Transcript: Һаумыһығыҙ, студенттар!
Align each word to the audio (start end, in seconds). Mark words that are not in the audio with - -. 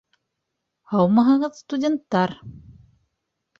Һаумыһығыҙ, 0.93 1.61
студенттар! 1.63 2.37